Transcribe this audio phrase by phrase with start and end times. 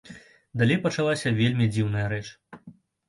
[0.61, 2.27] Далей пачалася вельмі дзіўная рэч.